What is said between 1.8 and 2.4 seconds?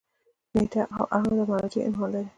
عنوان ولري.